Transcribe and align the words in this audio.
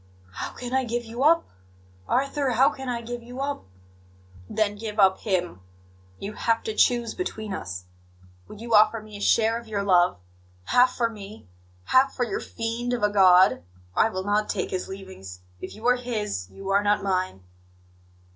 "How 0.31 0.51
can 0.53 0.73
I 0.73 0.83
give 0.83 1.05
you 1.05 1.21
up? 1.21 1.45
Arthur, 2.07 2.53
how 2.53 2.71
can 2.71 2.89
I 2.89 3.01
give 3.01 3.21
you 3.21 3.39
up?" 3.39 3.65
"Then 4.49 4.75
give 4.75 4.99
up 4.99 5.19
Him. 5.19 5.61
You 6.17 6.33
have 6.33 6.63
to 6.63 6.73
choose 6.73 7.13
between 7.13 7.53
us. 7.53 7.85
Would 8.47 8.61
you 8.61 8.73
offer 8.73 8.99
me 8.99 9.15
a 9.15 9.21
share 9.21 9.59
of 9.59 9.67
your 9.67 9.83
love 9.83 10.17
half 10.63 10.95
for 10.95 11.07
me, 11.11 11.45
half 11.83 12.15
for 12.15 12.23
your 12.25 12.39
fiend 12.39 12.93
of 12.93 13.03
a 13.03 13.11
God? 13.11 13.61
I 13.95 14.09
will 14.09 14.23
not 14.23 14.49
take 14.49 14.71
His 14.71 14.87
leavings. 14.87 15.41
If 15.61 15.75
you 15.75 15.85
are 15.87 15.97
His, 15.97 16.49
you 16.49 16.69
are 16.69 16.81
not 16.81 17.03
mine." 17.03 17.43